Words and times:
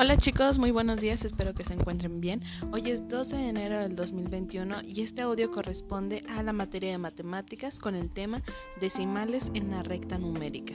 Hola 0.00 0.16
chicos, 0.16 0.58
muy 0.58 0.70
buenos 0.70 1.00
días, 1.00 1.24
espero 1.24 1.54
que 1.54 1.64
se 1.64 1.74
encuentren 1.74 2.20
bien. 2.20 2.40
Hoy 2.70 2.88
es 2.88 3.08
12 3.08 3.34
de 3.34 3.48
enero 3.48 3.80
del 3.80 3.96
2021 3.96 4.82
y 4.84 5.02
este 5.02 5.22
audio 5.22 5.50
corresponde 5.50 6.22
a 6.28 6.44
la 6.44 6.52
materia 6.52 6.92
de 6.92 6.98
matemáticas 6.98 7.80
con 7.80 7.96
el 7.96 8.08
tema 8.08 8.40
decimales 8.80 9.50
en 9.54 9.72
la 9.72 9.82
recta 9.82 10.16
numérica. 10.16 10.74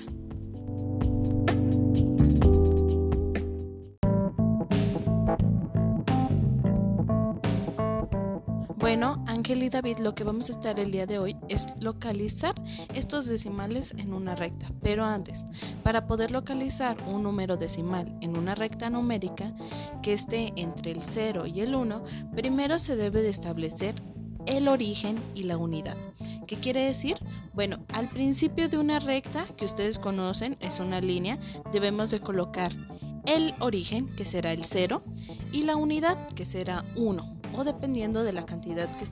Bueno, 8.76 9.24
Ángel 9.28 9.64
y 9.64 9.70
David, 9.70 10.00
lo 10.00 10.14
que 10.14 10.26
vamos 10.26 10.50
a 10.50 10.52
estar 10.52 10.78
el 10.78 10.92
día 10.92 11.06
de 11.06 11.18
hoy 11.18 11.33
es 11.50 11.68
localizar 11.80 12.54
estos 12.94 13.28
decimales 13.28 13.94
en 13.98 14.14
una 14.14 14.36
recta. 14.36 14.72
Pero 14.82 15.04
antes, 15.04 15.46
para 15.84 16.08
poder 16.08 16.32
localizar 16.32 16.98
un 17.08 17.24
número 17.24 17.58
decimal 17.58 18.16
en 18.22 18.38
una 18.38 18.56
recta 18.56 18.90
numérica 18.90 19.54
que 20.02 20.14
esté 20.14 20.54
entre 20.56 20.92
el 20.92 21.02
0 21.02 21.46
y 21.48 21.62
el 21.62 21.76
1, 21.76 22.04
primero 22.36 22.80
se 22.80 22.96
debe 22.96 23.22
de 23.22 23.30
establecer 23.30 23.96
el 24.46 24.68
origen 24.68 25.20
y 25.34 25.44
la 25.44 25.58
unidad. 25.58 25.98
¿Qué 26.48 26.58
quiere 26.58 26.82
decir? 26.82 27.18
Bueno, 27.54 27.86
al 27.94 28.10
principio 28.10 28.68
de 28.68 28.78
una 28.78 29.00
recta 29.00 29.46
que 29.58 29.66
ustedes 29.66 30.00
conocen, 30.00 30.58
es 30.60 30.80
una 30.80 31.00
línea, 31.00 31.40
debemos 31.72 32.12
de 32.12 32.20
colocar 32.20 32.72
el 33.26 33.54
origen, 33.60 34.14
que 34.16 34.26
será 34.26 34.52
el 34.52 34.66
0, 34.66 35.02
y 35.54 35.62
la 35.62 35.78
unidad, 35.78 36.28
que 36.30 36.46
será 36.46 36.84
1 36.96 37.43
o 37.56 37.64
dependiendo 37.64 38.24
de 38.24 38.34
la 38.34 38.46
cantidad 38.46 38.90
que, 38.96 39.06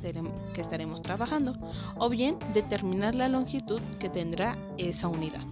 que 0.54 0.62
estaremos 0.62 1.02
trabajando, 1.02 1.54
o 1.98 2.10
bien 2.10 2.38
determinar 2.54 3.16
la 3.16 3.30
longitud 3.30 3.82
que 4.00 4.10
tendrá 4.10 4.58
esa 4.78 5.08
unidad. 5.08 5.46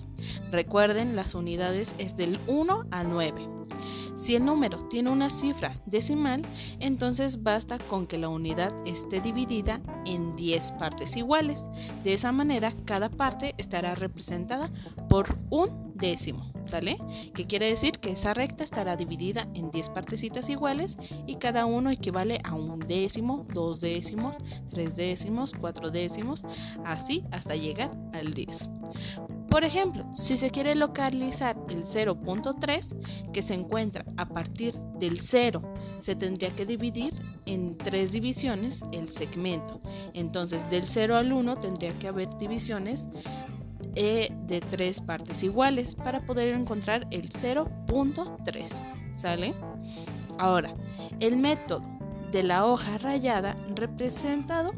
Recuerden, 0.52 1.16
las 1.16 1.36
unidades 1.36 1.96
es 1.98 2.16
del 2.16 2.40
1 2.48 2.86
al 2.92 3.10
9. 3.10 3.60
Si 4.16 4.36
el 4.36 4.44
número 4.44 4.80
tiene 4.80 5.12
una 5.12 5.30
cifra 5.30 5.82
decimal, 5.86 6.42
entonces 6.80 7.42
basta 7.42 7.80
con 7.80 8.06
que 8.06 8.18
la 8.18 8.28
unidad 8.28 8.74
esté 8.86 9.22
dividida 9.22 9.82
en 10.06 10.36
10 10.36 10.74
partes 10.74 11.16
iguales. 11.16 11.70
De 12.04 12.14
esa 12.14 12.34
manera, 12.34 12.76
cada 12.84 13.10
parte 13.10 13.56
estará 13.58 13.96
representada 13.96 14.70
por 15.08 15.38
un 15.50 15.94
décimo, 15.96 16.52
¿sale? 16.70 16.98
Que 17.34 17.46
quiere 17.46 17.68
decir 17.68 18.00
que 18.00 18.12
esa 18.12 18.34
recta 18.34 18.64
estará 18.64 18.96
dividida 18.96 19.48
en 19.56 19.72
10 19.72 19.90
partecitas 19.90 20.50
iguales 20.50 20.98
y 21.28 21.36
cada 21.36 21.66
uno 21.66 21.90
equivale 21.90 22.40
a 22.44 22.54
un 22.54 22.80
décimo, 22.80 23.46
dos 23.54 23.82
décimos, 23.82 24.38
tres 24.70 24.96
décimos, 24.96 25.54
cuatro 25.54 25.90
décimos, 25.90 26.44
así 26.86 27.26
hasta 27.32 27.56
llegar 27.56 27.92
al 28.14 28.34
10. 28.34 28.70
Por 29.50 29.64
ejemplo, 29.64 30.06
si 30.14 30.38
se 30.38 30.52
quiere 30.52 30.76
localizar 30.76 31.58
el 31.70 31.84
0.3 31.84 33.32
que 33.34 33.42
se 33.42 33.56
encuentra 33.56 34.06
a 34.18 34.30
partir 34.30 34.76
del 35.00 35.20
0, 35.20 35.74
se 35.98 36.16
tendría 36.16 36.56
que 36.56 36.68
dividir 36.68 37.14
en 37.48 37.76
tres 37.78 38.12
divisiones 38.12 38.84
el 38.92 39.10
segmento. 39.10 39.82
Entonces, 40.14 40.70
del 40.70 40.88
0 40.88 41.16
al 41.16 41.34
1 41.34 41.58
tendría 41.58 41.98
que 41.98 42.08
haber 42.08 42.30
divisiones 42.38 43.08
eh, 44.02 44.32
de 44.48 44.62
tres 44.62 45.02
partes 45.02 45.44
iguales 45.44 45.94
para 45.94 46.22
poder 46.22 46.54
encontrar 46.54 47.06
el 47.12 47.28
0.3. 47.28 48.82
¿Sale? 49.14 49.54
Ahora, 50.38 50.74
el 51.20 51.36
método 51.36 51.82
de 52.32 52.44
la 52.44 52.66
hoja 52.66 52.98
rayada 53.00 53.58
representado 53.76 54.72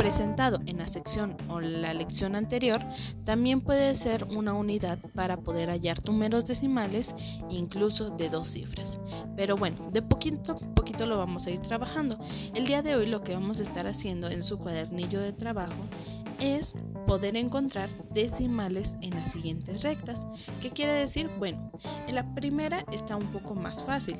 presentado 0.00 0.60
en 0.64 0.78
la 0.78 0.88
sección 0.88 1.36
o 1.50 1.60
la 1.60 1.92
lección 1.92 2.34
anterior, 2.34 2.80
también 3.24 3.60
puede 3.60 3.94
ser 3.94 4.24
una 4.24 4.54
unidad 4.54 4.98
para 5.14 5.36
poder 5.36 5.68
hallar 5.68 6.02
números 6.06 6.46
decimales, 6.46 7.14
incluso 7.50 8.08
de 8.08 8.30
dos 8.30 8.48
cifras. 8.48 8.98
Pero 9.36 9.58
bueno, 9.58 9.90
de 9.92 10.00
poquito 10.00 10.52
a 10.52 10.74
poquito 10.74 11.04
lo 11.04 11.18
vamos 11.18 11.46
a 11.46 11.50
ir 11.50 11.60
trabajando. 11.60 12.18
El 12.54 12.66
día 12.66 12.80
de 12.80 12.96
hoy 12.96 13.08
lo 13.08 13.22
que 13.22 13.34
vamos 13.34 13.60
a 13.60 13.62
estar 13.62 13.86
haciendo 13.86 14.30
en 14.30 14.42
su 14.42 14.58
cuadernillo 14.58 15.20
de 15.20 15.34
trabajo 15.34 15.84
es 16.40 16.74
poder 17.06 17.36
encontrar 17.36 17.90
decimales 18.14 18.96
en 19.02 19.10
las 19.10 19.32
siguientes 19.32 19.82
rectas. 19.82 20.26
¿Qué 20.62 20.70
quiere 20.70 20.94
decir? 20.94 21.28
Bueno, 21.38 21.70
en 22.06 22.14
la 22.14 22.34
primera 22.34 22.86
está 22.90 23.16
un 23.16 23.30
poco 23.32 23.54
más 23.54 23.84
fácil. 23.84 24.16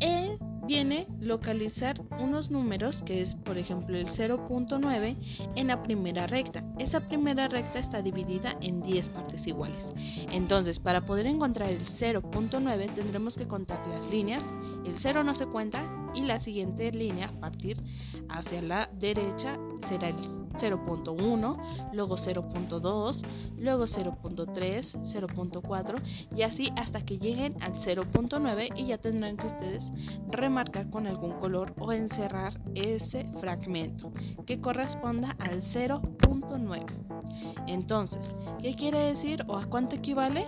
E 0.00 0.29
viene 0.70 1.08
localizar 1.18 2.00
unos 2.20 2.52
números 2.52 3.02
que 3.02 3.20
es 3.20 3.34
por 3.34 3.58
ejemplo 3.58 3.96
el 3.96 4.06
0.9 4.06 5.16
en 5.56 5.66
la 5.66 5.82
primera 5.82 6.28
recta. 6.28 6.62
Esa 6.78 7.00
primera 7.00 7.48
recta 7.48 7.80
está 7.80 8.02
dividida 8.02 8.56
en 8.62 8.80
10 8.80 9.08
partes 9.08 9.48
iguales. 9.48 9.92
Entonces 10.30 10.78
para 10.78 11.04
poder 11.04 11.26
encontrar 11.26 11.70
el 11.70 11.84
0.9 11.86 12.94
tendremos 12.94 13.36
que 13.36 13.48
contar 13.48 13.84
las 13.88 14.08
líneas. 14.12 14.54
El 14.86 14.96
0 14.96 15.24
no 15.24 15.34
se 15.34 15.46
cuenta 15.46 15.82
y 16.14 16.22
la 16.22 16.38
siguiente 16.38 16.92
línea 16.92 17.32
partir 17.40 17.82
hacia 18.28 18.62
la 18.62 18.88
derecha 18.94 19.58
será 19.86 20.08
el 20.08 20.16
0.1, 20.16 21.92
luego 21.92 22.16
0.2, 22.16 23.22
luego 23.58 23.84
0.3, 23.84 25.00
0.4 25.02 26.02
y 26.36 26.42
así 26.42 26.72
hasta 26.76 27.04
que 27.04 27.18
lleguen 27.18 27.54
al 27.62 27.74
0.9 27.74 28.72
y 28.76 28.86
ya 28.86 28.98
tendrán 28.98 29.36
que 29.36 29.46
ustedes 29.46 29.92
remarcar 30.28 30.90
con 30.90 31.06
algún 31.06 31.32
color 31.32 31.74
o 31.78 31.92
encerrar 31.92 32.60
ese 32.74 33.30
fragmento 33.38 34.12
que 34.46 34.60
corresponda 34.60 35.36
al 35.38 35.62
0.9. 35.62 37.10
Entonces, 37.66 38.36
¿qué 38.60 38.74
quiere 38.74 38.98
decir 38.98 39.44
o 39.48 39.56
a 39.56 39.66
cuánto 39.66 39.96
equivale? 39.96 40.46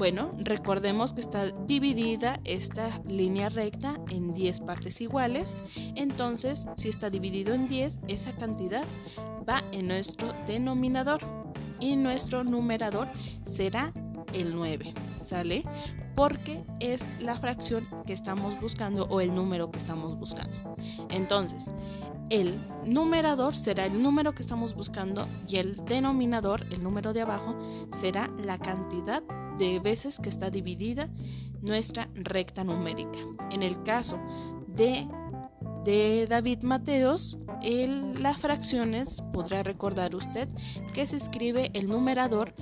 Bueno, 0.00 0.32
recordemos 0.38 1.12
que 1.12 1.20
está 1.20 1.50
dividida 1.66 2.40
esta 2.44 3.02
línea 3.06 3.50
recta 3.50 4.00
en 4.08 4.32
10 4.32 4.60
partes 4.60 4.98
iguales, 5.02 5.58
entonces 5.94 6.66
si 6.74 6.88
está 6.88 7.10
dividido 7.10 7.52
en 7.52 7.68
10, 7.68 7.98
esa 8.08 8.34
cantidad 8.34 8.86
va 9.46 9.62
en 9.72 9.88
nuestro 9.88 10.32
denominador 10.46 11.20
y 11.80 11.96
nuestro 11.96 12.44
numerador 12.44 13.08
será 13.44 13.92
el 14.32 14.54
9, 14.54 14.94
¿sale? 15.22 15.64
Porque 16.16 16.64
es 16.80 17.06
la 17.20 17.38
fracción 17.38 17.86
que 18.06 18.14
estamos 18.14 18.58
buscando 18.58 19.04
o 19.10 19.20
el 19.20 19.34
número 19.34 19.70
que 19.70 19.76
estamos 19.76 20.16
buscando. 20.18 20.76
Entonces, 21.10 21.74
el 22.30 22.58
numerador 22.86 23.54
será 23.54 23.84
el 23.84 24.02
número 24.02 24.32
que 24.32 24.40
estamos 24.40 24.72
buscando 24.72 25.28
y 25.46 25.56
el 25.58 25.76
denominador, 25.84 26.64
el 26.70 26.82
número 26.82 27.12
de 27.12 27.20
abajo, 27.20 27.54
será 27.92 28.30
la 28.38 28.56
cantidad 28.56 29.22
de 29.60 29.78
veces 29.78 30.18
que 30.18 30.30
está 30.30 30.50
dividida 30.50 31.08
nuestra 31.60 32.08
recta 32.14 32.64
numérica. 32.64 33.18
En 33.50 33.62
el 33.62 33.80
caso 33.82 34.18
de, 34.66 35.06
de 35.84 36.26
David 36.28 36.62
Mateos, 36.62 37.38
en 37.62 38.22
las 38.22 38.40
fracciones 38.40 39.22
podrá 39.32 39.62
recordar 39.62 40.14
usted 40.14 40.48
que 40.94 41.06
se 41.06 41.18
escribe 41.18 41.70
el 41.74 41.88
numerador 41.88 42.54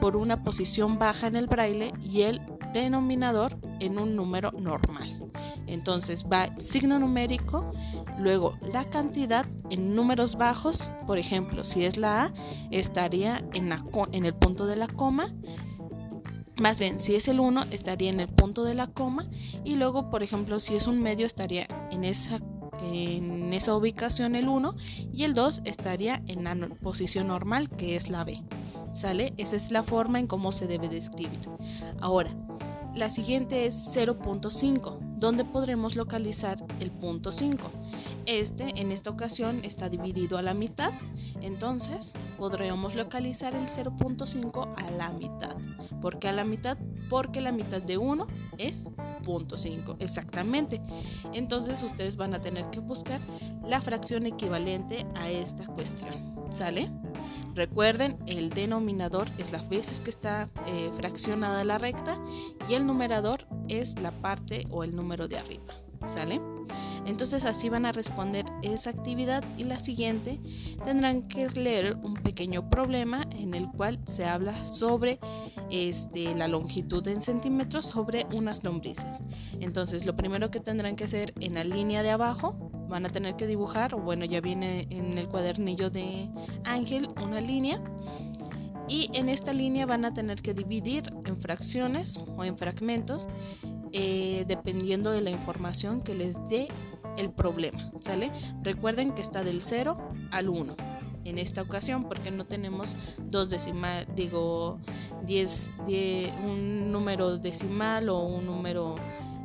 por 0.00 0.16
una 0.16 0.42
posición 0.42 0.98
baja 0.98 1.26
en 1.26 1.36
el 1.36 1.46
braille 1.46 1.92
y 2.00 2.22
el 2.22 2.40
denominador 2.72 3.58
en 3.80 3.98
un 3.98 4.16
número 4.16 4.50
normal. 4.52 5.30
Entonces 5.66 6.24
va 6.24 6.48
signo 6.58 6.98
numérico, 6.98 7.70
luego 8.18 8.54
la 8.72 8.84
cantidad 8.88 9.44
en 9.70 9.94
números 9.94 10.36
bajos, 10.36 10.90
por 11.06 11.18
ejemplo, 11.18 11.64
si 11.64 11.84
es 11.84 11.98
la 11.98 12.24
A, 12.24 12.34
estaría 12.70 13.44
en, 13.52 13.68
la, 13.68 13.84
en 14.12 14.24
el 14.24 14.34
punto 14.34 14.66
de 14.66 14.76
la 14.76 14.88
coma, 14.88 15.34
más 16.58 16.78
bien, 16.78 17.00
si 17.00 17.14
es 17.14 17.28
el 17.28 17.40
1 17.40 17.64
estaría 17.70 18.10
en 18.10 18.20
el 18.20 18.28
punto 18.28 18.64
de 18.64 18.74
la 18.74 18.86
coma 18.86 19.28
y 19.64 19.74
luego, 19.76 20.10
por 20.10 20.22
ejemplo, 20.22 20.60
si 20.60 20.74
es 20.74 20.86
un 20.86 21.02
medio 21.02 21.26
estaría 21.26 21.66
en 21.90 22.04
esa, 22.04 22.38
en 22.82 23.52
esa 23.52 23.74
ubicación 23.74 24.34
el 24.34 24.48
1 24.48 24.74
y 25.12 25.24
el 25.24 25.34
2 25.34 25.62
estaría 25.64 26.22
en 26.26 26.44
la 26.44 26.54
posición 26.82 27.28
normal 27.28 27.68
que 27.70 27.96
es 27.96 28.08
la 28.08 28.24
B. 28.24 28.42
¿Sale? 28.94 29.34
Esa 29.36 29.56
es 29.56 29.70
la 29.70 29.82
forma 29.82 30.18
en 30.18 30.26
cómo 30.26 30.52
se 30.52 30.66
debe 30.66 30.88
describir. 30.88 31.48
Ahora, 32.00 32.34
la 32.94 33.10
siguiente 33.10 33.66
es 33.66 33.74
0.5, 33.94 35.05
donde 35.16 35.44
podremos 35.44 35.96
localizar 35.96 36.62
el 36.78 36.90
punto 36.90 37.32
5. 37.32 37.70
Este 38.26 38.80
en 38.80 38.92
esta 38.92 39.10
ocasión 39.10 39.64
está 39.64 39.88
dividido 39.88 40.38
a 40.38 40.42
la 40.42 40.54
mitad, 40.54 40.92
entonces 41.40 42.12
podríamos 42.38 42.94
localizar 42.94 43.54
el 43.54 43.66
0.5 43.66 44.74
a 44.76 44.90
la 44.92 45.10
mitad. 45.10 45.56
¿Por 46.00 46.18
qué 46.18 46.28
a 46.28 46.32
la 46.32 46.44
mitad? 46.44 46.76
Porque 47.08 47.40
la 47.40 47.52
mitad 47.52 47.80
de 47.80 47.98
1 47.98 48.26
es 48.58 48.88
0.5, 49.24 49.96
exactamente. 49.98 50.82
Entonces 51.32 51.82
ustedes 51.82 52.16
van 52.16 52.34
a 52.34 52.40
tener 52.40 52.68
que 52.70 52.80
buscar 52.80 53.20
la 53.64 53.80
fracción 53.80 54.26
equivalente 54.26 55.06
a 55.14 55.30
esta 55.30 55.66
cuestión. 55.66 56.36
¿Sale? 56.52 56.90
Recuerden, 57.54 58.18
el 58.26 58.50
denominador 58.50 59.30
es 59.36 59.52
las 59.52 59.68
veces 59.68 60.00
que 60.00 60.10
está 60.10 60.48
eh, 60.66 60.90
fraccionada 60.94 61.64
la 61.64 61.78
recta 61.78 62.18
y 62.68 62.74
el 62.74 62.86
numerador 62.86 63.46
es 63.68 63.98
la 64.00 64.10
parte 64.10 64.66
o 64.70 64.84
el 64.84 64.94
número 64.94 65.28
de 65.28 65.38
arriba. 65.38 65.74
¿Sale? 66.06 66.40
Entonces 67.06 67.44
así 67.44 67.68
van 67.68 67.86
a 67.86 67.92
responder 67.92 68.44
esa 68.62 68.90
actividad 68.90 69.44
y 69.56 69.64
la 69.64 69.78
siguiente 69.78 70.40
tendrán 70.84 71.22
que 71.28 71.48
leer 71.48 71.96
un 72.02 72.14
pequeño 72.14 72.68
problema 72.68 73.24
en 73.38 73.54
el 73.54 73.68
cual 73.70 74.00
se 74.06 74.24
habla 74.24 74.64
sobre 74.64 75.20
este, 75.70 76.34
la 76.34 76.48
longitud 76.48 77.06
en 77.06 77.20
centímetros 77.20 77.86
sobre 77.86 78.26
unas 78.34 78.64
lombrices. 78.64 79.20
Entonces 79.60 80.04
lo 80.04 80.16
primero 80.16 80.50
que 80.50 80.58
tendrán 80.58 80.96
que 80.96 81.04
hacer 81.04 81.32
en 81.40 81.54
la 81.54 81.64
línea 81.64 82.02
de 82.02 82.10
abajo 82.10 82.56
van 82.88 83.06
a 83.06 83.08
tener 83.08 83.36
que 83.36 83.46
dibujar, 83.46 83.94
o 83.94 83.98
bueno 83.98 84.24
ya 84.24 84.40
viene 84.40 84.86
en 84.90 85.18
el 85.18 85.28
cuadernillo 85.28 85.90
de 85.90 86.28
Ángel 86.64 87.08
una 87.22 87.40
línea 87.40 87.80
y 88.88 89.10
en 89.14 89.28
esta 89.28 89.52
línea 89.52 89.86
van 89.86 90.04
a 90.04 90.12
tener 90.12 90.42
que 90.42 90.54
dividir 90.54 91.12
en 91.24 91.40
fracciones 91.40 92.20
o 92.36 92.44
en 92.44 92.56
fragmentos 92.56 93.26
eh, 93.92 94.44
dependiendo 94.46 95.10
de 95.10 95.20
la 95.20 95.30
información 95.30 96.02
que 96.02 96.14
les 96.14 96.36
dé 96.48 96.68
el 97.16 97.32
problema, 97.32 97.90
¿sale? 98.00 98.30
Recuerden 98.62 99.12
que 99.12 99.22
está 99.22 99.42
del 99.42 99.62
0 99.62 99.96
al 100.30 100.48
1 100.48 100.76
en 101.24 101.38
esta 101.38 101.62
ocasión 101.62 102.04
porque 102.04 102.30
no 102.30 102.44
tenemos 102.44 102.96
dos 103.24 103.50
decimal, 103.50 104.06
digo 104.14 104.78
10, 105.24 105.74
un 106.44 106.92
número 106.92 107.38
decimal 107.38 108.08
o 108.08 108.22
un 108.24 108.46
número 108.46 108.94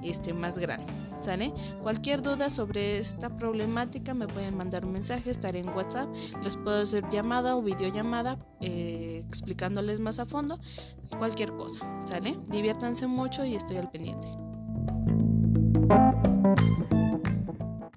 este 0.03 0.33
más 0.33 0.57
grande. 0.57 1.00
¿Sale? 1.21 1.53
Cualquier 1.83 2.21
duda 2.21 2.49
sobre 2.49 2.97
esta 2.97 3.29
problemática 3.37 4.13
me 4.13 4.27
pueden 4.27 4.57
mandar 4.57 4.85
un 4.85 4.93
mensaje, 4.93 5.29
estaré 5.29 5.59
en 5.59 5.69
WhatsApp, 5.69 6.09
les 6.43 6.55
puedo 6.55 6.81
hacer 6.81 7.07
llamada 7.11 7.55
o 7.55 7.61
videollamada 7.61 8.39
eh, 8.59 9.23
explicándoles 9.27 9.99
más 9.99 10.17
a 10.17 10.25
fondo 10.25 10.59
cualquier 11.17 11.51
cosa, 11.53 11.79
¿sale? 12.05 12.39
Diviértanse 12.49 13.07
mucho 13.07 13.45
y 13.45 13.55
estoy 13.55 13.77
al 13.77 13.91
pendiente. 13.91 14.27